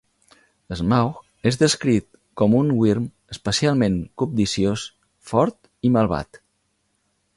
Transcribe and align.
Smaug 0.77 1.19
és 1.49 1.59
descrit 1.63 2.07
com 2.41 2.57
"un 2.61 2.71
wyrm 2.83 3.05
especialment 3.35 3.99
cobdiciós, 4.23 4.87
fort 5.33 5.71
i 5.91 5.93
malvat". 5.99 6.41